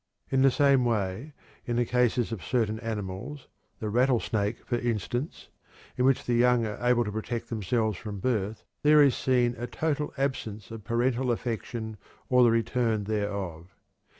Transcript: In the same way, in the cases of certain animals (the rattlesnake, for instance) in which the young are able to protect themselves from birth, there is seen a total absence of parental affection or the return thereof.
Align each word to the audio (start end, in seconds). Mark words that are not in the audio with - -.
In 0.31 0.41
the 0.41 0.49
same 0.49 0.83
way, 0.83 1.33
in 1.67 1.75
the 1.75 1.85
cases 1.85 2.31
of 2.31 2.43
certain 2.43 2.79
animals 2.79 3.47
(the 3.77 3.87
rattlesnake, 3.91 4.65
for 4.65 4.77
instance) 4.79 5.49
in 5.95 6.05
which 6.05 6.25
the 6.25 6.33
young 6.33 6.65
are 6.65 6.83
able 6.83 7.05
to 7.05 7.11
protect 7.11 7.49
themselves 7.49 7.99
from 7.99 8.17
birth, 8.19 8.63
there 8.81 9.03
is 9.03 9.15
seen 9.15 9.53
a 9.59 9.67
total 9.67 10.11
absence 10.17 10.71
of 10.71 10.83
parental 10.83 11.31
affection 11.31 11.97
or 12.29 12.41
the 12.43 12.49
return 12.49 13.03
thereof. 13.03 13.75